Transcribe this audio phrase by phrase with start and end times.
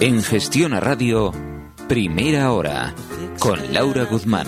[0.00, 1.30] En Gestión a Radio,
[1.86, 2.94] Primera Hora,
[3.38, 4.46] con Laura Guzmán.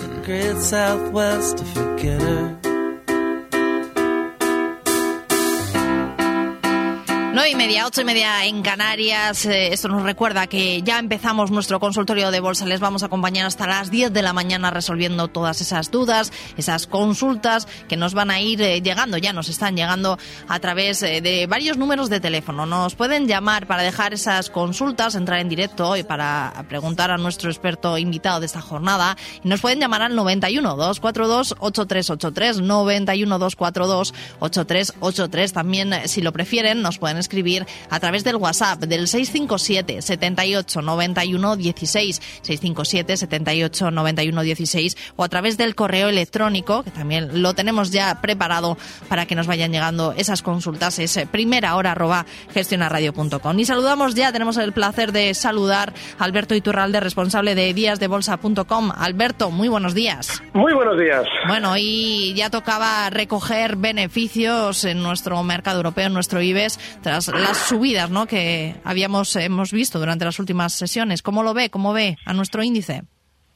[7.33, 7.43] Great Southwest to forget her.
[7.43, 9.45] Nueve y media, ocho y media en Canarias.
[9.45, 12.65] Eh, esto nos recuerda que ya empezamos nuestro consultorio de bolsa.
[12.65, 16.85] Les vamos a acompañar hasta las 10 de la mañana resolviendo todas esas dudas, esas
[16.85, 20.17] consultas que nos van a ir eh, llegando, ya nos están llegando
[20.47, 22.65] a través eh, de varios números de teléfono.
[22.65, 27.49] Nos pueden llamar para dejar esas consultas, entrar en directo y para preguntar a nuestro
[27.49, 29.17] experto invitado de esta jornada.
[29.43, 35.53] Y nos pueden llamar al 91 242 8383, 91 242 8383.
[35.53, 41.55] También, si lo prefieren, nos pueden escribir a través del WhatsApp del 657 78 91
[41.55, 47.91] 16, 657 78 91 16 o a través del correo electrónico, que también lo tenemos
[47.91, 53.59] ya preparado para que nos vayan llegando esas consultas, es eh, primera hora arroba gestionarradio.com.
[53.59, 58.91] Y saludamos ya, tenemos el placer de saludar a Alberto Iturralde, responsable de díasdebolsa.com.
[58.95, 60.41] Alberto, muy buenos días.
[60.53, 61.25] Muy buenos días.
[61.47, 67.57] Bueno, y ya tocaba recoger beneficios en nuestro mercado europeo, en nuestro IBEX, tras las
[67.57, 68.25] subidas ¿no?
[68.25, 71.21] que habíamos hemos visto durante las últimas sesiones.
[71.21, 71.69] ¿Cómo lo ve?
[71.69, 73.03] ¿Cómo ve a nuestro índice?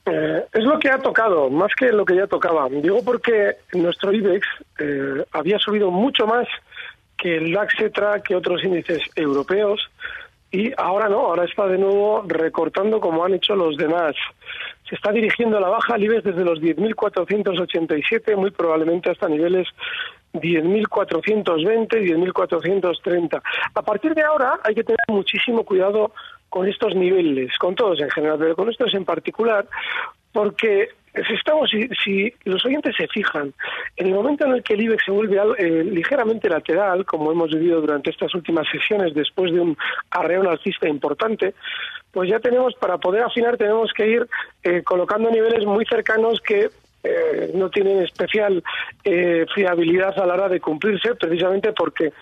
[0.05, 2.69] Eh, es lo que ha tocado, más que lo que ya tocaba.
[2.69, 4.47] Digo porque nuestro IBEX
[4.79, 6.47] eh, había subido mucho más
[7.17, 7.73] que el DAX,
[8.23, 9.89] que otros índices europeos,
[10.51, 14.15] y ahora no, ahora está de nuevo recortando como han hecho los demás.
[14.87, 19.67] Se está dirigiendo a la baja al IBEX desde los 10.487, muy probablemente hasta niveles
[20.39, 23.41] 10.420, 10.430.
[23.73, 26.11] A partir de ahora hay que tener muchísimo cuidado
[26.49, 29.67] con estos niveles, con todos en general, pero con estos en particular,
[30.31, 30.89] porque
[31.25, 33.53] si estamos, si, si los oyentes se fijan,
[33.95, 37.49] en el momento en el que el IBEX se vuelve eh, ligeramente lateral, como hemos
[37.51, 39.77] vivido durante estas últimas sesiones después de un
[40.11, 41.55] arreón alcista importante,
[42.11, 44.27] pues ya tenemos, para poder afinar, tenemos que ir
[44.63, 46.69] eh, colocando niveles muy cercanos que
[47.07, 48.63] eh, no tienen especial
[49.03, 52.13] eh, fiabilidad a la hora de cumplirse, precisamente porque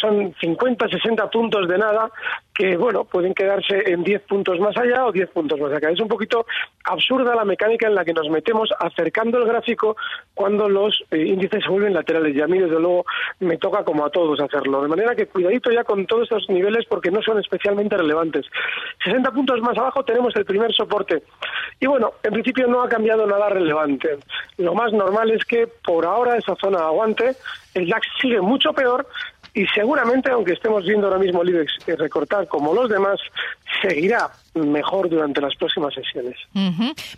[0.00, 2.10] son 50, 60 puntos de nada
[2.58, 5.90] que, bueno, pueden quedarse en 10 puntos más allá o 10 puntos más acá.
[5.90, 6.44] Es un poquito
[6.82, 9.96] absurda la mecánica en la que nos metemos acercando el gráfico
[10.34, 12.34] cuando los eh, índices se vuelven laterales.
[12.34, 13.06] Y a mí, desde luego,
[13.38, 14.82] me toca como a todos hacerlo.
[14.82, 18.44] De manera que cuidadito ya con todos estos niveles porque no son especialmente relevantes.
[19.04, 21.22] 60 puntos más abajo tenemos el primer soporte.
[21.78, 24.18] Y bueno, en principio no ha cambiado nada relevante.
[24.56, 27.36] Lo más normal es que por ahora esa zona aguante,
[27.74, 29.06] el DAX sigue mucho peor
[29.54, 33.18] y seguramente, aunque estemos viendo ahora mismo el IBEX eh, recortar como los demás,
[33.82, 36.36] seguirá mejor durante las próximas sesiones.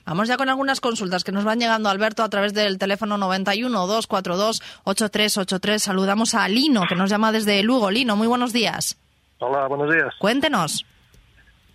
[0.04, 3.86] Vamos ya con algunas consultas que nos van llegando, Alberto, a través del teléfono 91
[3.86, 5.82] 242 8383.
[5.82, 7.90] Saludamos a Lino, que nos llama desde Lugo.
[7.90, 8.96] Lino, muy buenos días.
[9.38, 10.12] Hola, buenos días.
[10.18, 10.84] Cuéntenos.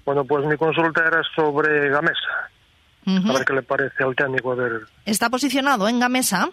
[0.05, 2.49] Bueno, pues mi consulta era sobre Gamesa.
[3.07, 6.49] A ver qué le parece al técnico, a ver, ¿Está posicionado en Gamesa?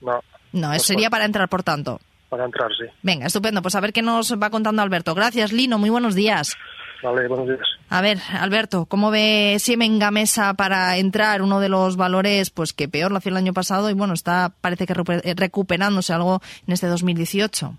[0.00, 0.20] no,
[0.52, 2.00] No, Pues sería para entrar, por tanto.
[2.28, 2.84] Para entrar, sí.
[3.02, 3.62] Venga, estupendo.
[3.62, 5.14] Pues a ver qué nos va contando Alberto.
[5.14, 5.78] Gracias, Lino.
[5.78, 6.56] Muy buenos días.
[7.02, 7.78] Vale, buenos días.
[7.90, 11.42] A ver, Alberto, ¿cómo ve Siemens Gamesa para entrar?
[11.42, 14.52] Uno de los valores pues que peor lo hacía el año pasado y bueno, está
[14.60, 17.72] parece que eh, recuperándose algo en este 2018.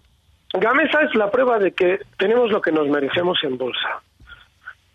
[0.53, 4.01] Gamesa es la prueba de que tenemos lo que nos merecemos en bolsa.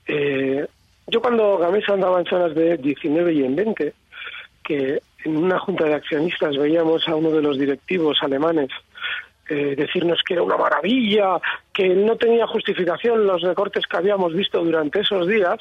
[0.06, 0.66] Eh,
[1.06, 3.94] yo cuando Gamesa andaba en zonas de 19 y en 20,
[4.64, 8.70] que en una junta de accionistas veíamos a uno de los directivos alemanes
[9.48, 11.40] eh, decirnos que era una maravilla,
[11.72, 15.58] que no tenía justificación los recortes que habíamos visto durante esos días,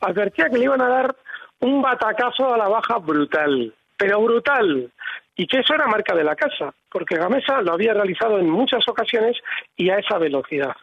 [0.00, 1.16] advertía que le iban a dar
[1.60, 4.90] un batacazo a la baja brutal, pero brutal.
[5.36, 8.86] y que eso era marca de la casa, porque Gamesa lo había realizado en muchas
[8.88, 9.36] ocasiones
[9.76, 10.74] y a esa velocidad.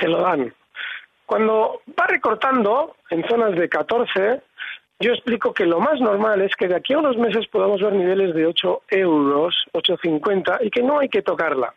[0.00, 0.52] Se lo dan.
[1.24, 4.42] Cuando va recortando en zonas de 14,
[5.04, 7.92] yo explico que lo más normal es que de aquí a unos meses podamos ver
[7.92, 11.74] niveles de 8 euros, 8,50 y que no hay que tocarla.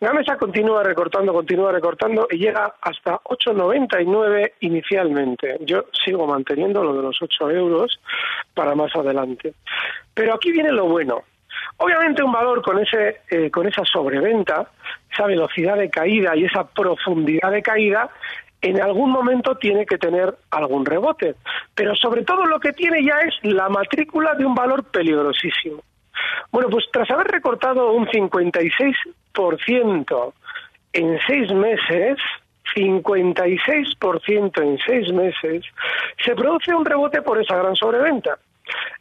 [0.00, 5.56] Gamesa continúa recortando, continúa recortando y llega hasta 8,99 inicialmente.
[5.62, 7.98] Yo sigo manteniendo lo de los 8 euros
[8.54, 9.54] para más adelante.
[10.14, 11.24] Pero aquí viene lo bueno.
[11.78, 14.70] Obviamente un valor con, ese, eh, con esa sobreventa,
[15.10, 18.08] esa velocidad de caída y esa profundidad de caída,
[18.62, 21.34] en algún momento tiene que tener algún rebote.
[21.74, 25.82] Pero sobre todo lo que tiene ya es la matrícula de un valor peligrosísimo.
[26.50, 30.32] Bueno, pues tras haber recortado un 56%
[30.92, 32.18] en seis meses,
[32.74, 35.64] 56% en seis meses,
[36.24, 38.36] se produce un rebote por esa gran sobreventa.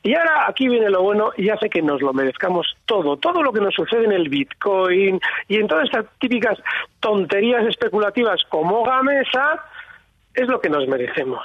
[0.06, 3.18] Y ahora aquí viene lo bueno y hace que nos lo merezcamos todo.
[3.18, 6.60] Todo lo que nos sucede en el Bitcoin y en todas estas típicas
[7.00, 9.66] tonterías especulativas como Gamesa
[10.36, 11.42] es lo que nos merecemos.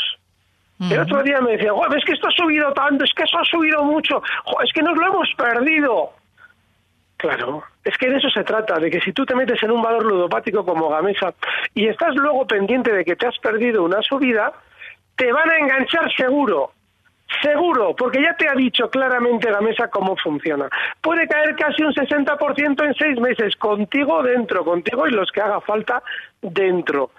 [0.78, 3.44] El otro día me decía, es que esto ha subido tanto, es que eso ha
[3.46, 4.22] subido mucho,
[4.62, 6.10] es que nos lo hemos perdido.
[7.16, 9.80] Claro, es que de eso se trata, de que si tú te metes en un
[9.80, 11.32] valor ludopático como Gamesa
[11.74, 14.52] y estás luego pendiente de que te has perdido una subida,
[15.16, 16.72] te van a enganchar seguro.
[17.42, 20.68] Seguro, porque ya te ha dicho claramente Gamesa cómo funciona.
[21.00, 25.60] Puede caer casi un 60% en seis meses, contigo dentro, contigo y los que haga
[25.60, 26.02] falta
[26.42, 27.12] dentro.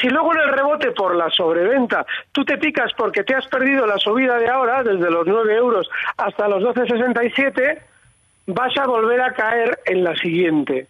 [0.00, 3.86] Si luego en el rebote por la sobreventa tú te picas porque te has perdido
[3.86, 7.78] la subida de ahora, desde los 9 euros hasta los 12,67,
[8.46, 10.86] vas a volver a caer en la siguiente.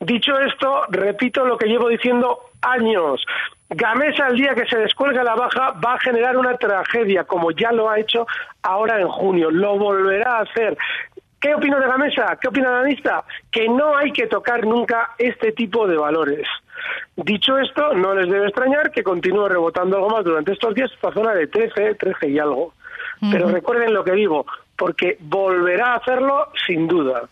[0.00, 3.24] Dicho esto, repito lo que llevo diciendo años.
[3.70, 7.70] Gamesa, el día que se descuelga la baja, va a generar una tragedia, como ya
[7.70, 8.26] lo ha hecho
[8.62, 9.50] ahora en junio.
[9.50, 10.76] Lo volverá a hacer.
[11.40, 12.36] ¿Qué opino de Gamesa?
[12.40, 13.24] ¿Qué opina la lista?
[13.50, 16.48] Que no hay que tocar nunca este tipo de valores.
[17.16, 21.12] Dicho esto, no les debe extrañar que continúe rebotando algo más durante estos días, esta
[21.12, 22.72] zona de 13, 13 y algo.
[23.32, 24.46] Pero recuerden lo que digo,
[24.76, 27.28] porque volverá a hacerlo sin duda.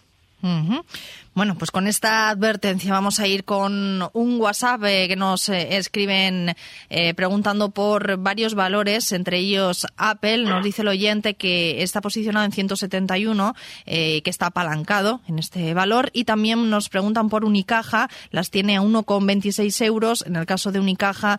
[1.37, 5.77] Bueno, pues con esta advertencia vamos a ir con un WhatsApp eh, que nos eh,
[5.77, 6.55] escriben
[6.89, 10.45] eh, preguntando por varios valores, entre ellos Apple.
[10.45, 13.55] Nos dice el oyente que está posicionado en 171,
[13.85, 16.09] que está apalancado en este valor.
[16.15, 20.25] Y también nos preguntan por Unicaja, las tiene a 1,26 euros.
[20.27, 21.39] En el caso de Unicaja,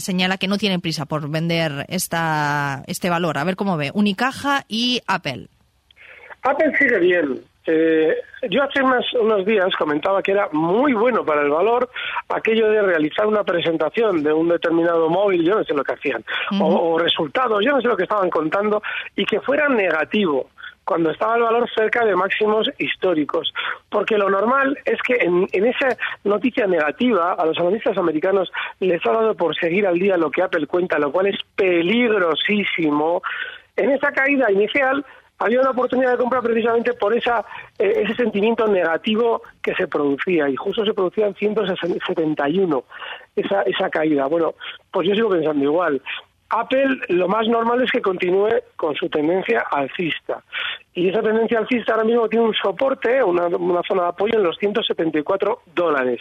[0.00, 3.38] señala que no tiene prisa por vender esta, este valor.
[3.38, 3.92] A ver cómo ve.
[3.94, 5.46] Unicaja y Apple.
[6.42, 7.40] Apple sigue bien.
[7.70, 8.16] Eh,
[8.48, 11.90] yo hace unos días comentaba que era muy bueno para el valor
[12.30, 16.24] aquello de realizar una presentación de un determinado móvil, yo no sé lo que hacían,
[16.58, 18.82] o, resultados, yo no sé lo que estaban contando,
[19.14, 20.48] y que fuera negativo
[20.84, 23.52] cuando estaba el valor cerca de máximos históricos.
[23.90, 25.94] Porque lo normal es que en, en, esa
[26.24, 28.50] noticia negativa a los analistas americanos
[28.80, 33.20] les ha dado por seguir al día lo que Apple cuenta, lo cual es peligrosísimo.
[33.76, 35.04] En esa caída inicial
[35.38, 37.44] había una oportunidad de compra precisamente por esa,
[37.78, 42.84] eh, ese sentimiento negativo que se producía y justo se producía en 171
[43.36, 44.26] esa, esa caída.
[44.26, 44.54] Bueno,
[44.90, 46.02] pues yo sigo pensando igual.
[46.50, 50.42] Apple lo más normal es que continúe con su tendencia alcista.
[50.94, 54.42] Y esa tendencia alcista ahora mismo tiene un soporte, una, una zona de apoyo en
[54.42, 56.20] los 174 dólares.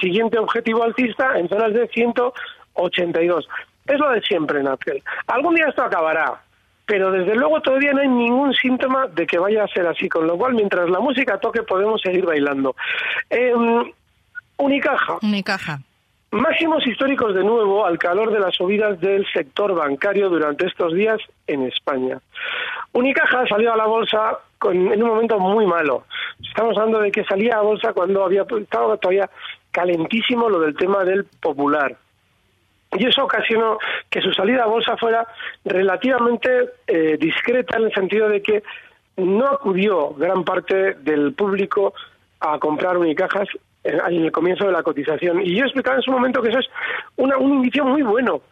[0.00, 3.48] Siguiente objetivo alcista en zonas de 182.
[3.86, 5.02] Es lo de siempre en Apple.
[5.26, 6.40] Algún día esto acabará,
[6.86, 10.26] pero desde luego todavía no hay ningún síntoma de que vaya a ser así, con
[10.26, 12.74] lo cual mientras la música toque podemos seguir bailando.
[13.30, 13.92] Em,
[14.58, 15.18] Unicaja.
[15.22, 15.80] Unicaja.
[16.30, 21.18] Máximos históricos de nuevo al calor de las subidas del sector bancario durante estos días
[21.46, 22.20] en España.
[22.92, 24.38] Unicaja salió a la bolsa
[24.70, 26.04] en un momento muy malo.
[26.40, 29.28] Estamos hablando de que salía a bolsa cuando había estaba todavía
[29.72, 31.96] calentísimo lo del tema del popular
[32.98, 33.78] y eso ocasionó
[34.10, 35.26] que su salida a bolsa fuera
[35.64, 38.62] relativamente eh, discreta en el sentido de que
[39.16, 41.94] no acudió gran parte del público
[42.40, 43.48] a comprar unicajas
[43.84, 45.42] en el comienzo de la cotización.
[45.44, 46.68] Y yo explicaba en su momento que eso es
[47.16, 48.42] una, un indicio muy bueno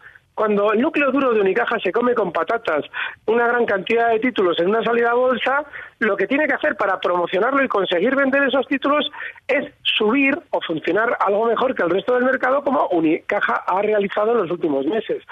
[0.40, 2.86] cuando el núcleo duro de Unicaja se come con patatas
[3.26, 5.66] una gran cantidad de títulos en una salida a bolsa,
[5.98, 9.12] lo que tiene que hacer para promocionarlo y conseguir vender esos títulos
[9.46, 14.32] es subir o funcionar algo mejor que el resto del mercado como Unicaja ha realizado
[14.32, 15.22] en los últimos meses.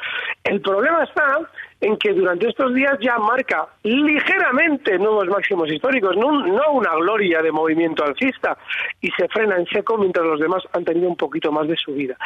[0.44, 1.38] El problema está
[1.80, 7.52] en que durante estos días ya marca ligeramente nuevos máximos históricos, no, una gloria de
[7.52, 8.56] movimiento alcista,
[9.00, 12.16] y se frena en seco mientras los demás han tenido un poquito más de subida.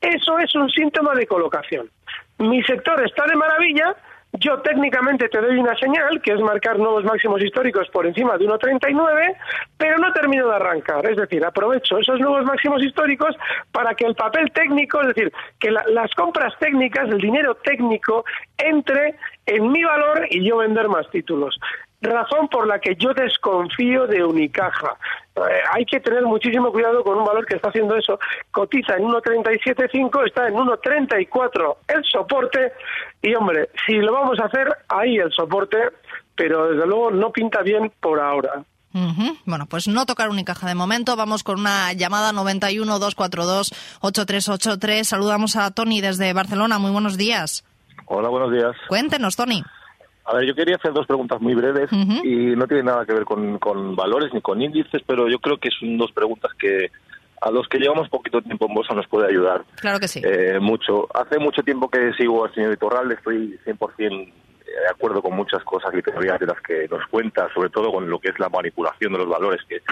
[0.00, 1.90] Eso es un síntoma de colocación.
[2.38, 3.94] Mi sector está de maravilla,
[4.38, 8.46] Yo técnicamente te doy una señal, que es marcar nuevos máximos históricos por encima de
[8.46, 9.36] 1,39,
[9.76, 11.04] pero no termino de arrancar.
[11.04, 13.36] Es decir, aprovecho esos nuevos máximos históricos
[13.72, 18.24] para que el papel técnico, es decir, que las compras técnicas, el dinero técnico,
[18.56, 21.58] entre en mi valor y yo vender más títulos
[22.02, 24.96] razón por la que yo desconfío de Unicaja.
[25.36, 25.40] Eh,
[25.72, 28.18] hay que tener muchísimo cuidado con un valor que está haciendo eso.
[28.50, 32.72] Cotiza en 1.37.5, está en 1.34 el soporte.
[33.22, 35.78] Y hombre, si lo vamos a hacer, ahí el soporte,
[36.34, 38.62] pero desde luego no pinta bien por ahora.
[39.46, 41.16] Bueno, pues no tocar Unicaja de momento.
[41.16, 45.04] Vamos con una llamada 91-242-8383.
[45.04, 46.78] Saludamos a Tony desde Barcelona.
[46.78, 47.64] Muy buenos días.
[48.06, 48.76] Hola, buenos días.
[48.88, 49.64] Cuéntenos, Tony.
[50.24, 53.24] A ver, yo quería hacer dos preguntas muy breves y no tiene nada que ver
[53.24, 56.90] con, valores ni con índices, pero yo creo que son dos preguntas que
[57.40, 59.64] a los que llevamos poquito tiempo en bolsa nos puede ayudar.
[59.80, 60.22] Claro que sí.
[60.24, 61.08] Eh, mucho.
[61.12, 64.32] Hace mucho tiempo que sigo al señor Itorral, estoy 100%
[64.80, 68.08] de acuerdo con muchas cosas y teorías de las que nos cuenta, sobre todo con
[68.08, 69.82] lo que es la manipulación de los valores, que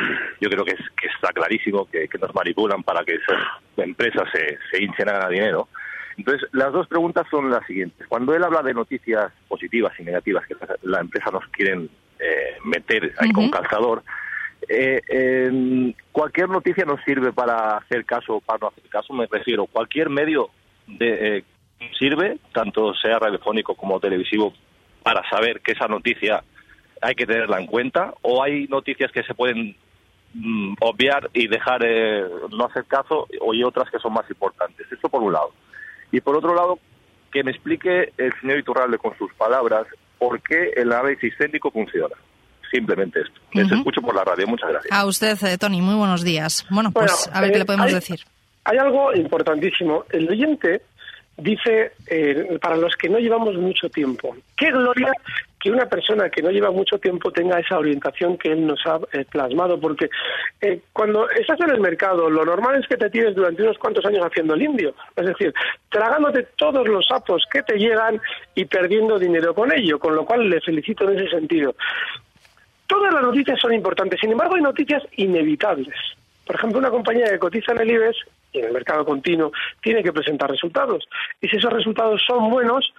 [0.41, 3.43] yo creo que, es, que está clarísimo que, nos manipulan para que esas
[3.77, 5.69] empresas se, se hinchen a ganar dinero.
[6.21, 8.07] Entonces, las dos preguntas son las siguientes.
[8.07, 13.15] Cuando él habla de noticias positivas y negativas que la empresa nos quieren eh, meter
[13.17, 14.03] ahí con calzador,
[14.69, 19.65] eh, cualquier noticia nos sirve para hacer caso o para no hacer caso, me refiero,
[19.65, 20.51] cualquier medio
[20.87, 21.45] de, eh,
[21.99, 24.53] sirve, tanto sea radiofónico como televisivo,
[25.03, 26.45] para saber que esa noticia
[27.01, 29.75] hay que tenerla en cuenta, o hay noticias que se pueden
[30.35, 31.81] mm, obviar y dejar
[32.51, 34.87] no hacer caso, o hay otras que son más importantes.
[34.93, 35.55] Eso por un lado.
[36.13, 36.79] Y por otro lado,
[37.33, 39.87] que me explique el señor Iturralde con sus palabras
[40.19, 42.15] por qué el análisis técnico funciona.
[42.71, 43.41] Simplemente esto.
[43.53, 44.47] Les escucho por la radio.
[44.47, 44.93] Muchas gracias.
[44.93, 45.81] A usted, eh, Tony.
[45.81, 46.65] Muy buenos días.
[46.71, 48.21] Bueno, pues a ver qué le eh, podemos decir.
[48.65, 50.05] Hay algo importantísimo.
[50.11, 50.83] El oyente
[51.41, 55.13] dice, eh, para los que no llevamos mucho tiempo, qué gloria
[55.61, 58.99] que una persona que no lleva mucho tiempo tenga esa orientación que él nos ha
[59.13, 60.09] eh, plasmado, porque
[60.61, 64.05] eh, cuando estás en el mercado, lo normal es que te tires durante unos cuantos
[64.07, 65.53] años haciendo el indio, es decir,
[65.91, 68.21] tragándote todos los sapos que te llegan
[68.55, 71.75] y perdiendo dinero con ello, con lo cual le felicito en ese sentido.
[72.87, 75.95] Todas las noticias son importantes, sin embargo hay noticias inevitables.
[76.47, 78.17] Por ejemplo, una compañía que cotiza en el IBEX
[78.53, 79.53] y en el mercado continuo
[79.83, 81.07] tiene que presentar resultados.
[81.41, 82.93] Y si esos resultados son buenos,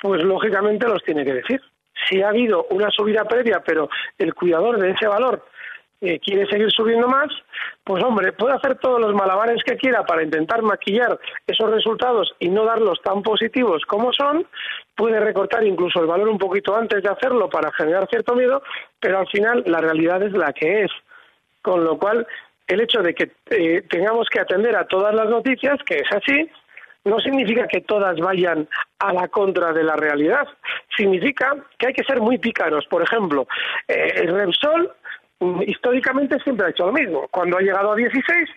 [0.00, 1.60] pues lógicamente los tiene que decir.
[2.08, 3.88] Si ha habido una subida previa, pero
[4.18, 5.42] el cuidador de ese valor
[6.02, 7.28] eh, quiere seguir subiendo más,
[7.82, 12.50] pues hombre, puede hacer todos los malabares que quiera para intentar maquillar esos resultados y
[12.50, 14.46] no darlos tan positivos como son,
[14.94, 18.62] puede recortar incluso el valor un poquito antes de hacerlo para generar cierto miedo,
[19.00, 20.90] pero al final la realidad es la que es.
[21.62, 22.26] Con lo cual,
[22.66, 26.50] el hecho de que eh, tengamos que atender a todas las noticias, que es así,
[27.04, 28.68] no significa que todas vayan
[28.98, 30.46] a la contra de la realidad.
[30.96, 32.84] Significa que hay que ser muy pícaros.
[32.86, 33.46] Por ejemplo,
[33.86, 34.92] eh, el Repsol
[35.38, 37.28] mm, históricamente siempre ha hecho lo mismo.
[37.30, 38.48] Cuando ha llegado a 16,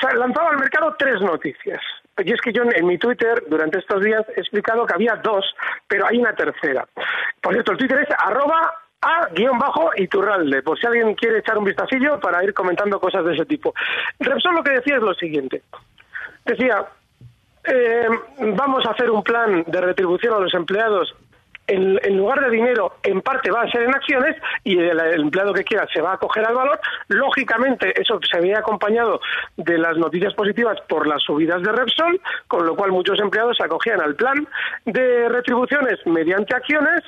[0.00, 1.80] se lanzaba al mercado tres noticias.
[2.18, 5.44] Y es que yo en mi Twitter durante estos días he explicado que había dos,
[5.88, 6.86] pero hay una tercera.
[7.42, 8.72] Por cierto, el Twitter es arroba
[9.04, 13.24] a guion bajo Iturralde, por si alguien quiere echar un vistacillo para ir comentando cosas
[13.24, 13.74] de ese tipo.
[14.18, 15.62] Repsol lo que decía es lo siguiente.
[16.44, 16.86] Decía,
[17.64, 18.08] eh,
[18.56, 21.14] vamos a hacer un plan de retribución a los empleados
[21.66, 25.64] en, lugar de dinero, en parte va a ser en acciones y el, empleado que
[25.64, 26.78] quiera se va a acoger al valor.
[27.08, 29.20] Lógicamente, eso se veía acompañado
[29.56, 33.64] de las noticias positivas por las subidas de Repsol, con lo cual muchos empleados se
[33.64, 34.46] acogían al plan
[34.84, 37.02] de retribuciones mediante acciones.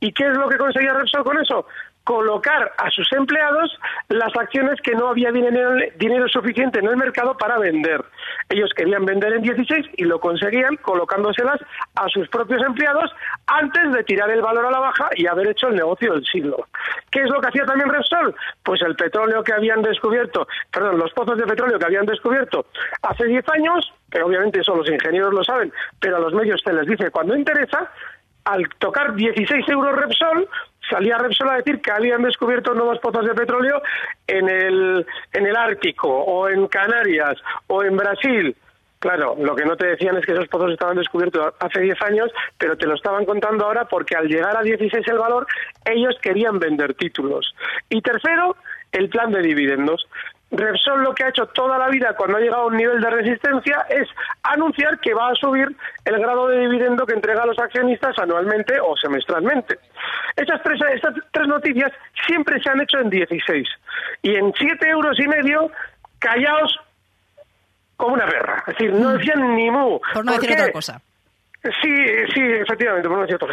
[0.00, 1.66] ¿Y qué es lo que conseguía Repsol con eso?
[2.08, 7.36] colocar a sus empleados las acciones que no había dinero, dinero, suficiente en el mercado
[7.36, 8.02] para vender.
[8.50, 11.60] Ellos querían vender en 16 y lo conseguían colocándoselas
[11.96, 13.10] a sus propios empleados
[13.46, 16.66] antes de tirar el valor a la baja y haber hecho el negocio del siglo.
[17.10, 18.34] ¿Qué es lo que hacía también Repsol?
[18.62, 22.66] Pues el petróleo que habían descubierto, perdón, los pozos de petróleo que habían descubierto
[23.02, 26.72] hace 10 años, que obviamente eso los ingenieros lo saben, pero a los medios se
[26.72, 27.90] les dice cuando interesa,
[28.48, 30.48] al tocar 16 euros Repsol,
[30.88, 33.82] salía Repsol a decir que habían descubierto nuevos pozos de petróleo
[34.26, 37.36] en el, en el Ártico, o en Canarias,
[37.66, 38.56] o en Brasil.
[39.00, 42.30] Claro, lo que no te decían es que esos pozos estaban descubiertos hace 10 años,
[42.56, 45.46] pero te lo estaban contando ahora porque al llegar a 16 el valor,
[45.84, 47.54] ellos querían vender títulos.
[47.90, 48.56] Y tercero,
[48.92, 50.08] el plan de dividendos.
[50.50, 53.10] Repsol lo que ha hecho toda la vida cuando ha llegado a un nivel de
[53.10, 54.08] resistencia es
[54.42, 55.68] anunciar que va a subir
[56.04, 59.78] el grado de dividendo que entrega a los accionistas anualmente o semestralmente.
[60.36, 61.92] Esas tres, estas tres noticias
[62.26, 63.68] siempre se han hecho en 16
[64.22, 65.70] y en 7 euros y medio
[66.18, 66.80] callaos
[67.96, 68.64] como una perra.
[68.68, 70.00] Es decir, no decían ni mu.
[70.14, 71.02] Por no decir otra cosa.
[71.82, 71.94] Sí,
[72.34, 73.46] sí, efectivamente, por, cierto.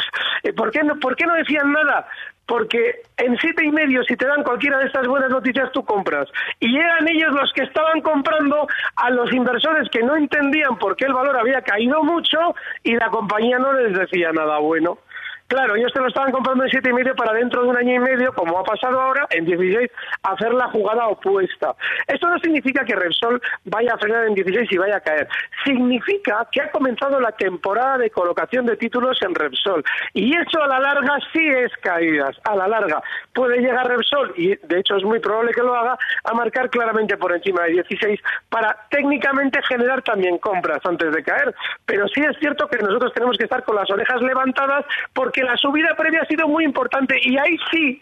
[0.43, 2.07] Eh, ¿Por, no, ¿Por qué no decían nada?
[2.45, 6.29] Porque en siete y medio, si te dan cualquiera de estas buenas noticias, tú compras.
[6.60, 11.05] Y eran ellos los que estaban comprando a los inversores que no entendían por qué
[11.05, 12.38] el valor había caído mucho
[12.84, 15.00] y la compañía no les decía nada bueno.
[15.47, 17.93] Claro, ellos te lo estaban comprando en siete y medio para dentro de un año
[17.93, 19.91] y medio, como ha pasado ahora, en 16,
[20.23, 21.75] hacer la jugada opuesta.
[22.07, 25.27] Esto no significa que Repsol vaya a frenar en 16 y vaya a caer.
[25.63, 29.83] Significa que ha comenzado la temporada de colocación de títulos en Repsol.
[30.13, 32.35] Y eso a la larga sí es caídas.
[32.43, 35.95] A la larga puede llegar Repsol, y de hecho es muy probable que lo haga,
[36.23, 41.53] a marcar claramente por encima de 16 para técnicamente generar también compras antes de caer.
[41.85, 45.44] Pero sí es cierto que nosotros tenemos que estar con las orejas levantadas porque que
[45.44, 48.01] la subida previa ha sido muy importante y ahí sí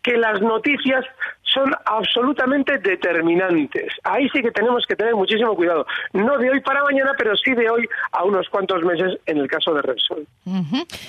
[0.00, 1.04] que las noticias
[1.42, 3.92] son absolutamente determinantes.
[4.04, 5.84] Ahí sí que tenemos que tener muchísimo cuidado.
[6.12, 9.48] No de hoy para mañana, pero sí de hoy a unos cuantos meses en el
[9.48, 10.24] caso de Repsol.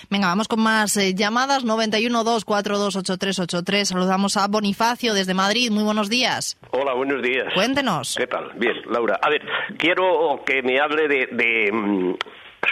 [0.09, 1.63] Venga, vamos con más eh, llamadas.
[1.65, 3.85] 912428383.
[3.85, 5.69] Saludamos a Bonifacio desde Madrid.
[5.69, 6.57] Muy buenos días.
[6.71, 7.53] Hola, buenos días.
[7.53, 8.15] Cuéntenos.
[8.17, 8.53] ¿Qué tal?
[8.55, 9.19] Bien, Laura.
[9.21, 9.43] A ver,
[9.77, 12.15] quiero que me hable de, mm,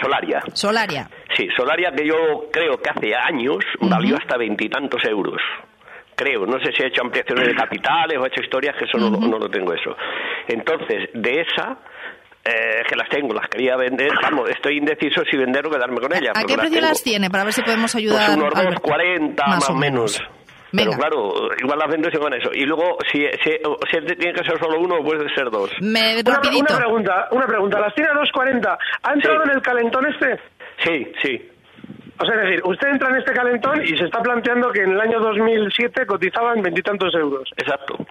[0.00, 0.42] Solaria.
[0.52, 1.08] Solaria.
[1.38, 5.40] Sí, Solaria que yo creo que hace años valió hasta veintitantos euros.
[6.16, 8.98] Creo, no sé si ha hecho ampliaciones de capitales o ha hecho historias, que eso
[8.98, 9.96] no, no, lo tengo eso.
[10.48, 11.78] Entonces, de esa,
[12.44, 16.12] eh, que las tengo, las quería vender, vamos, estoy indeciso si vender o quedarme con
[16.12, 16.32] ellas.
[16.34, 17.30] ¿A qué precio las, tiene?
[17.30, 18.34] Para ver si podemos ayudar.
[18.34, 20.20] Pues unos 2,40 más, o menos.
[20.72, 22.50] Pero claro, igual las vendo con eso.
[22.52, 25.70] Y luego, si, si, si, tiene que ser solo uno, puede ser dos.
[25.80, 27.80] Me, una, una, pregunta, una pregunta.
[27.80, 28.78] ¿Las tiene a 2.40?
[29.02, 30.38] ¿Ha entrado en el calentón este?
[30.84, 31.50] Sí, sí.
[32.20, 34.90] O sea, es decir, usted entra en este calentón y se está planteando que en
[34.90, 37.48] el año 2007 cotizaban veintitantos euros.
[37.56, 38.06] Exacto.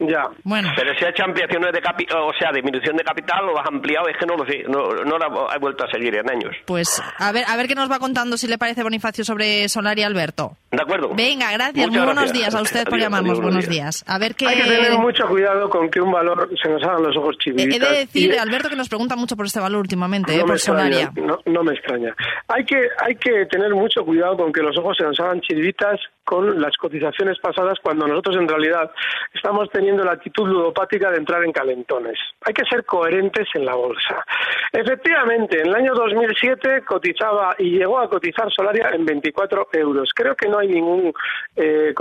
[0.00, 0.28] Ya.
[0.44, 0.70] Bueno.
[0.76, 4.08] Pero si ha hecho ampliaciones de capital, o sea, disminución de capital, lo has ampliado,
[4.08, 6.56] es que no lo sé, no, no la he vuelto a seguir en años.
[6.64, 9.98] Pues a ver, a ver qué nos va contando, si le parece Bonifacio, sobre Solar
[9.98, 10.56] y Alberto.
[10.70, 11.14] De acuerdo.
[11.14, 14.04] Venga, gracias, muy buenos días a usted por llamarnos, buenos, días.
[14.06, 14.46] A ver qué...
[14.46, 17.76] Hay que tener mucho cuidado con que un valor se nos hagan los ojos chivitas.
[17.76, 20.58] He de decir, Alberto, que nos pregunta mucho por este valor últimamente, no eh, por
[20.58, 21.12] Solaria.
[21.16, 22.14] No, no me extraña.
[22.48, 26.00] Hay que, hay que tener mucho cuidado con que los ojos se nos hagan chivitas
[26.30, 28.92] con las cotizaciones pasadas cuando nosotros en realidad
[29.34, 32.16] estamos teniendo la actitud ludopática de entrar en calentones.
[32.42, 34.24] Hay que ser coherentes en la bolsa.
[34.72, 40.12] Efectivamente, en el año 2007 cotizaba y llegó a cotizar Solaria en 24 euros.
[40.14, 41.12] Creo que no hay ningún
[41.56, 41.92] eh,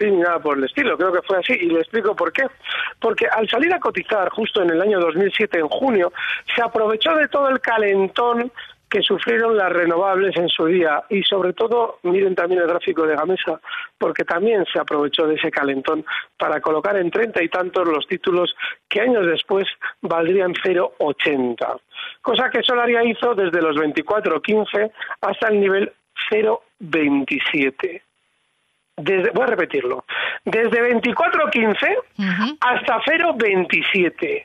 [0.00, 0.98] ni nada por el estilo.
[0.98, 2.42] Creo que fue así y le explico por qué.
[3.00, 6.12] Porque al salir a cotizar justo en el año 2007, en junio,
[6.54, 8.52] se aprovechó de todo el calentón
[8.90, 11.02] que sufrieron las renovables en su día.
[11.10, 13.60] Y sobre todo miren también el gráfico de Gamesa
[13.98, 16.04] porque también se aprovechó de ese calentón
[16.38, 18.54] para colocar en treinta y tantos los títulos
[18.88, 19.66] que años después
[20.00, 21.80] valdrían 0,80
[22.22, 25.92] cosa que Solaria hizo desde los 24,15 hasta el nivel
[26.30, 28.02] 0,27
[28.98, 30.04] desde, voy a repetirlo,
[30.44, 34.44] desde 24.15 hasta 0.27.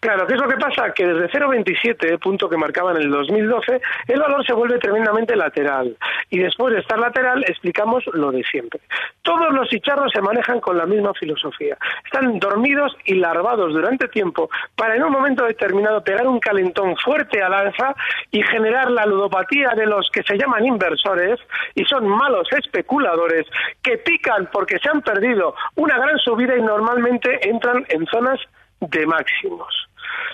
[0.00, 0.94] Claro, ¿qué es lo que pasa?
[0.94, 5.94] Que desde 0,27, punto que marcaba en el 2012, el valor se vuelve tremendamente lateral.
[6.30, 8.80] Y después de estar lateral, explicamos lo de siempre.
[9.20, 11.76] Todos los chicharros se manejan con la misma filosofía.
[12.02, 17.42] Están dormidos y larvados durante tiempo para en un momento determinado pegar un calentón fuerte
[17.42, 17.94] al alza
[18.30, 21.38] y generar la ludopatía de los que se llaman inversores
[21.74, 23.46] y son malos especuladores
[23.82, 28.40] que pican porque se han perdido una gran subida y normalmente entran en zonas
[28.80, 29.89] de máximos.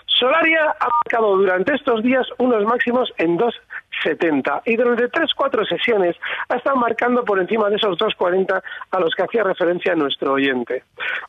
[0.07, 6.17] Solaria ha marcado durante estos días unos máximos en 2,70 y durante 3-4 sesiones
[6.49, 10.85] ha estado marcando por encima de esos 2,40 a los que hacía referencia nuestro oyente.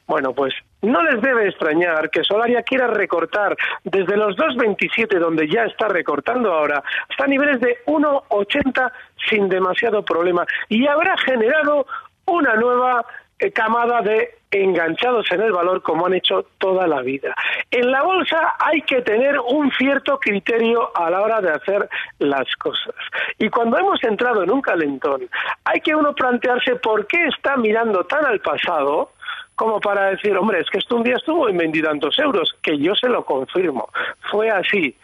[0.07, 5.63] Bueno, pues no les debe extrañar que Solaria quiera recortar desde los 2,27 donde ya
[5.65, 8.91] está recortando ahora hasta niveles de 1,80
[9.29, 11.85] sin demasiado problema y habrá generado
[12.25, 13.05] una nueva
[13.53, 17.35] camada de enganchados en el valor como han hecho toda la vida.
[17.71, 22.47] En la bolsa hay que tener un cierto criterio a la hora de hacer las
[22.55, 22.95] cosas.
[23.37, 25.27] Y cuando hemos entrado en un calentón,
[25.65, 29.11] hay que uno plantearse por qué está mirando tan al pasado
[29.55, 32.93] como para decir, hombre, es que esto un día estuvo en veintitantos euros, que yo
[32.93, 33.89] se lo confirmo.
[34.29, 34.95] Fue así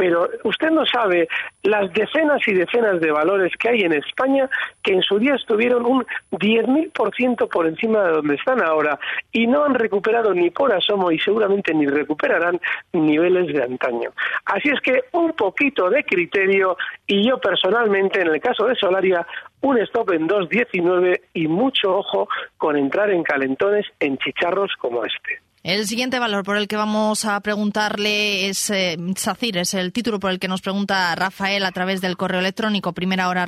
[0.00, 1.28] pero usted no sabe
[1.62, 4.48] las decenas y decenas de valores que hay en España
[4.82, 8.98] que en su día estuvieron un 10.000% por encima de donde están ahora
[9.30, 12.58] y no han recuperado ni por asomo y seguramente ni recuperarán
[12.94, 14.12] niveles de antaño.
[14.46, 19.26] Así es que un poquito de criterio y yo personalmente en el caso de Solaria
[19.60, 25.40] un stop en 2.19 y mucho ojo con entrar en calentones en chicharros como este.
[25.62, 30.18] El siguiente valor por el que vamos a preguntarle es eh, SACIR, es el título
[30.18, 33.44] por el que nos pregunta Rafael a través del correo electrónico primera hora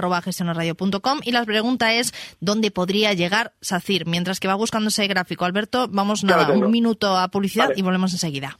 [1.24, 4.06] y la pregunta es ¿dónde podría llegar SACIR?
[4.06, 8.12] Mientras que va buscando ese gráfico, Alberto, vamos nada, un minuto a publicidad y volvemos
[8.12, 8.58] enseguida.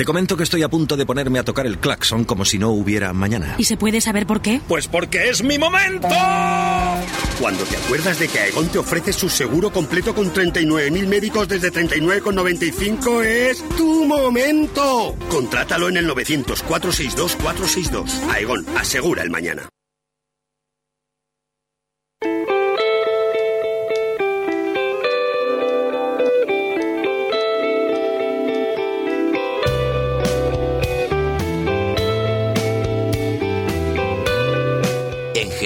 [0.00, 2.70] Te comento que estoy a punto de ponerme a tocar el claxon como si no
[2.70, 3.56] hubiera mañana.
[3.58, 4.62] ¿Y se puede saber por qué?
[4.66, 6.08] Pues porque es mi momento.
[7.38, 11.70] Cuando te acuerdas de que Aegon te ofrece su seguro completo con 39.000 médicos desde
[11.70, 15.14] 39,95 es tu momento.
[15.28, 18.30] Contrátalo en el 900 462 462.
[18.30, 19.68] Aegon, asegura el mañana.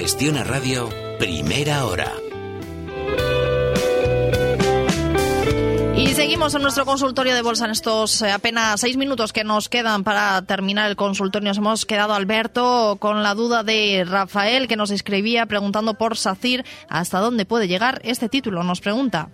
[0.05, 0.87] Gestiona Radio,
[1.17, 2.11] primera hora.
[5.95, 9.67] Y seguimos en nuestro consultorio de bolsa en estos eh, apenas seis minutos que nos
[9.67, 11.47] quedan para terminar el consultorio.
[11.47, 16.63] Nos hemos quedado, Alberto, con la duda de Rafael que nos escribía preguntando por SACIR
[16.87, 18.61] hasta dónde puede llegar este título.
[18.61, 19.29] Nos pregunta.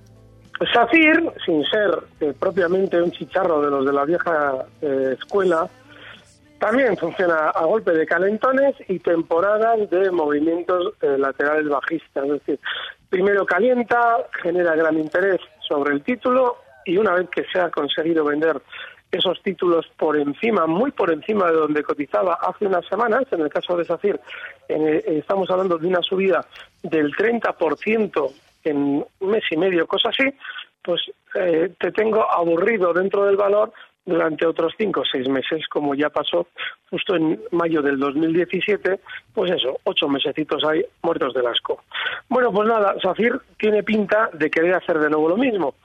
[0.73, 5.67] SACIR, sin ser eh, propiamente un chicharro de los de la vieja eh, escuela,
[6.61, 12.23] también funciona a golpe de calentones y temporadas de movimientos eh, laterales bajistas.
[12.23, 12.59] Es decir,
[13.09, 18.23] primero calienta, genera gran interés sobre el título y una vez que se ha conseguido
[18.25, 18.61] vender
[19.11, 23.49] esos títulos por encima, muy por encima de donde cotizaba hace unas semanas, en el
[23.49, 24.21] caso de SACIR,
[24.69, 26.45] eh, estamos hablando de una subida
[26.83, 28.33] del 30%
[28.65, 30.31] en un mes y medio, cosa así,
[30.83, 31.01] pues
[31.33, 33.73] eh, te tengo aburrido dentro del valor
[34.05, 36.47] durante otros cinco o seis meses, como ya pasó
[36.89, 38.99] justo en mayo del 2017,
[39.33, 41.83] pues eso, ocho mesecitos hay muertos del asco.
[42.29, 45.75] Bueno, pues nada, Safir tiene pinta de querer hacer de nuevo lo mismo.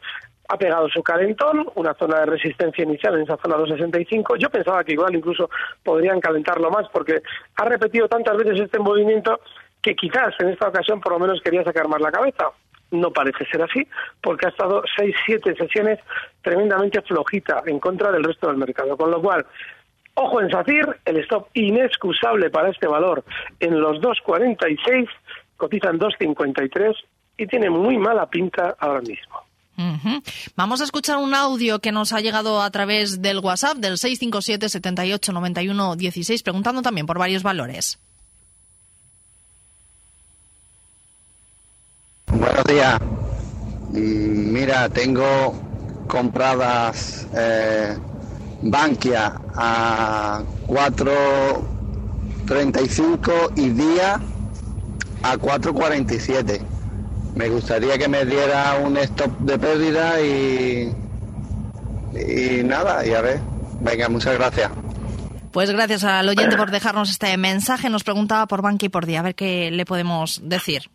[0.48, 4.37] Ha pegado su calentón, una zona de resistencia inicial en esa zona 265.
[4.37, 5.50] Yo pensaba que igual incluso
[5.83, 7.20] podrían calentarlo más porque
[7.57, 9.40] ha repetido tantas veces este movimiento
[9.83, 12.50] que quizás en esta ocasión por lo menos quería sacar más la cabeza
[12.90, 13.87] no parece ser así,
[14.20, 15.99] porque ha estado seis, siete sesiones
[16.42, 18.96] tremendamente flojita en contra del resto del mercado.
[18.96, 19.46] Con lo cual,
[20.14, 23.25] ojo en SACIR, el stop inexcusable para este valor
[23.61, 25.09] en los 2.46,
[25.57, 26.94] cotizan 2.53
[27.38, 29.46] y tiene muy mala pinta ahora mismo.
[30.57, 34.70] Vamos a escuchar un audio que nos ha llegado a través del WhatsApp del 657
[34.70, 37.99] 78 91 16 preguntando también por varios valores.
[42.38, 42.99] Buenos días.
[43.92, 45.55] Mm, mira, tengo
[46.07, 47.96] compradas eh,
[48.62, 54.20] Bankia a 4.35 y Día
[55.22, 56.61] a 4.47.
[57.35, 60.94] Me gustaría que me diera un stop de pérdida y,
[62.14, 63.40] y nada, y a ver.
[63.81, 64.70] Venga, muchas gracias.
[65.53, 67.88] Pues gracias al oyente por dejarnos este mensaje.
[67.88, 69.20] Nos preguntaba por Bankia y por Día.
[69.20, 70.90] A ver qué le podemos decir.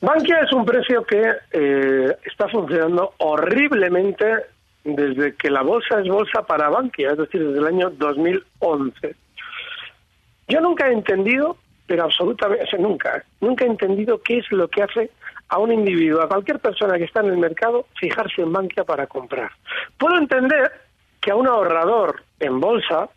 [0.00, 4.44] Bankia es un precio que eh, está funcionando horriblemente
[4.84, 9.16] desde que la bolsa es bolsa para Bankia, es decir, desde el año 2011.
[10.48, 11.56] Yo nunca he entendido,
[11.86, 15.10] pero absolutamente, nunca, nunca he entendido qué es lo que hace
[15.48, 19.06] a un individuo, a cualquier persona que está en el mercado, fijarse en Bankia para
[19.06, 19.50] comprar.
[19.98, 20.72] Puedo entender
[21.20, 23.08] que a un ahorrador en bolsa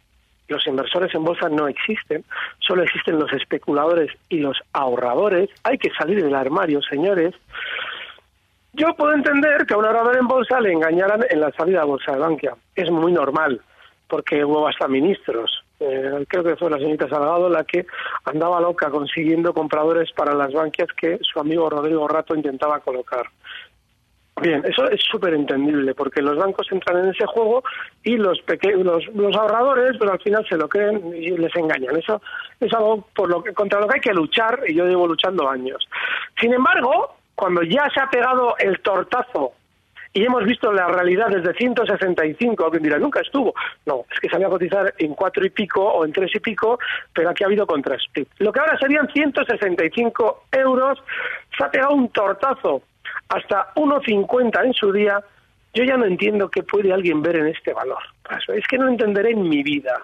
[0.49, 2.25] los inversores en bolsa no existen,
[2.59, 5.49] solo existen los especuladores y los ahorradores.
[5.63, 7.33] Hay que salir del armario, señores.
[8.73, 11.85] Yo puedo entender que a un ahorrador en bolsa le engañaran en la salida a
[11.85, 12.55] bolsa de Bankia.
[12.75, 13.62] Es muy normal,
[14.07, 15.63] porque hubo hasta ministros.
[15.79, 17.85] Eh, creo que fue la señorita Salgado la que
[18.25, 23.27] andaba loca consiguiendo compradores para las banquias que su amigo Rodrigo Rato intentaba colocar.
[24.41, 27.63] Bien, eso es súper entendible porque los bancos entran en ese juego
[28.04, 31.95] y los, los, los ahorradores, pero al final se lo creen y les engañan.
[31.97, 32.21] Eso
[32.60, 35.49] es algo por lo que, contra lo que hay que luchar y yo llevo luchando
[35.49, 35.88] años.
[36.39, 39.54] Sin embargo, cuando ya se ha pegado el tortazo
[40.13, 43.54] y hemos visto la realidad desde 165, alguien dirá, nunca estuvo.
[43.86, 46.80] No, es que se había cotizar en cuatro y pico o en tres y pico,
[47.13, 48.25] pero aquí ha habido contraste.
[48.39, 51.04] Lo que ahora serían 165 euros,
[51.58, 52.82] se ha pegado un tortazo
[53.29, 55.23] hasta 1,50 en su día,
[55.73, 58.01] yo ya no entiendo qué puede alguien ver en este valor.
[58.47, 60.03] Es que no entenderé en mi vida.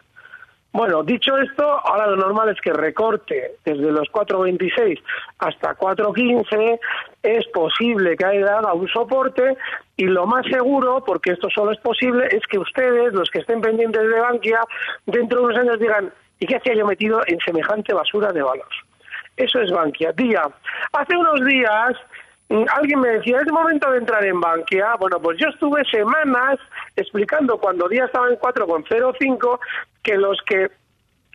[0.72, 5.02] Bueno, dicho esto, ahora lo normal es que recorte desde los 4.26
[5.40, 6.80] hasta 4.15,
[7.24, 9.56] es posible que haya dado un soporte
[9.96, 13.62] y lo más seguro, porque esto solo es posible, es que ustedes, los que estén
[13.62, 14.60] pendientes de Bankia,
[15.06, 16.12] dentro de unos años digan,
[16.42, 18.68] ¿y qué hacía yo metido en semejante basura de valor?
[19.38, 20.12] Eso es Bankia.
[20.12, 20.44] Día.
[20.92, 21.94] Hace unos días
[22.50, 24.96] alguien me decía, es momento de entrar en Bankia.
[25.00, 26.58] Bueno, pues yo estuve semanas
[26.96, 29.60] explicando cuando día estaba en 4,05
[30.04, 30.70] que los que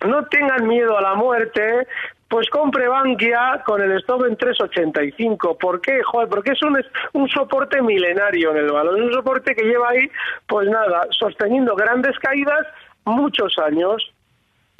[0.07, 1.87] no tengan miedo a la muerte,
[2.29, 5.59] pues compre Bankia con el stop en 3.85.
[5.59, 6.01] ¿Por qué?
[6.05, 6.81] Joder, porque es un,
[7.13, 10.09] un soporte milenario en el valor, un soporte que lleva ahí,
[10.47, 12.67] pues nada, sosteniendo grandes caídas
[13.05, 14.13] muchos años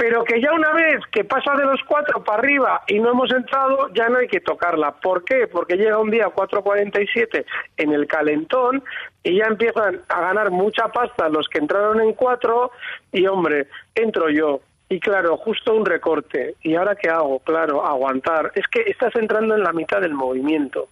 [0.01, 3.31] pero que ya una vez que pasa de los cuatro para arriba y no hemos
[3.31, 4.93] entrado, ya no hay que tocarla.
[4.93, 5.47] ¿Por qué?
[5.47, 7.45] Porque llega un día 4.47
[7.77, 8.83] en el calentón
[9.23, 12.71] y ya empiezan a ganar mucha pasta los que entraron en cuatro
[13.13, 14.63] y hombre, entro yo.
[14.89, 16.55] Y claro, justo un recorte.
[16.63, 17.39] ¿Y ahora qué hago?
[17.41, 18.53] Claro, aguantar.
[18.55, 20.89] Es que estás entrando en la mitad del movimiento.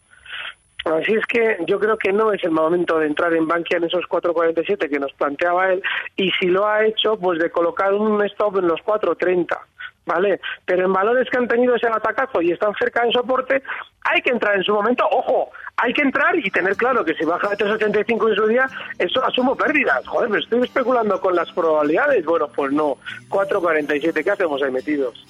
[0.85, 3.85] Así es que yo creo que no es el momento de entrar en Bankia en
[3.85, 5.83] esos 4.47 que nos planteaba él
[6.17, 9.59] y si lo ha hecho, pues de colocar un stop en los 4.30.
[10.07, 10.41] ¿Vale?
[10.65, 13.63] Pero en valores que han tenido ese atacazo y están cerca del soporte,
[14.05, 15.07] hay que entrar en su momento.
[15.11, 18.67] Ojo, hay que entrar y tener claro que si baja de 3.85 en su día,
[18.99, 20.07] eso asumo pérdidas.
[20.07, 22.25] Joder, me estoy especulando con las probabilidades.
[22.25, 22.97] Bueno, pues no.
[23.29, 25.23] 4.47, ¿qué hacemos ahí metidos?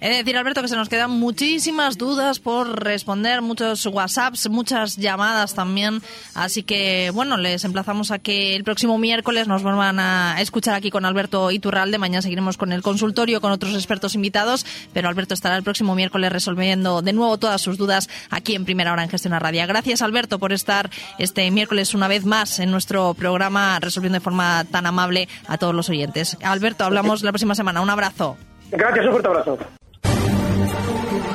[0.00, 4.96] He de decir, Alberto, que se nos quedan muchísimas dudas por responder, muchos WhatsApps, muchas
[4.96, 6.00] llamadas también.
[6.34, 10.90] Así que, bueno, les emplazamos a que el próximo miércoles nos vuelvan a escuchar aquí
[10.90, 11.98] con Alberto Iturralde.
[11.98, 16.32] Mañana seguiremos con el consultorio, con otros expertos invitados, pero Alberto estará el próximo miércoles
[16.32, 19.66] resolviendo de nuevo todas sus dudas aquí en Primera Hora en Gestión Radio.
[19.66, 24.64] Gracias, Alberto, por estar este miércoles una vez más en nuestro programa, resolviendo de forma
[24.64, 26.36] tan amable a todos los oyentes.
[26.42, 27.80] Alberto, hablamos la próxima semana.
[27.80, 28.36] Un abrazo.
[28.70, 29.58] Gracias, un fuerte abrazo.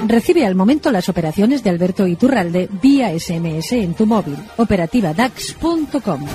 [0.08, 4.38] Recibe al momento las operaciones de Alberto Iturralde vía SMS en tu móvil.
[4.58, 6.26] Operativa DAX.com.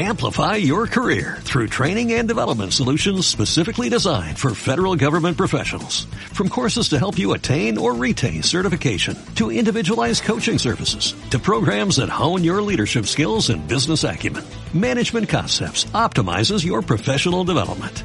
[0.00, 6.04] Amplify your career through training and development solutions specifically designed for federal government professionals.
[6.32, 11.96] From courses to help you attain or retain certification, to individualized coaching services, to programs
[11.96, 18.04] that hone your leadership skills and business acumen, Management Concepts optimizes your professional development.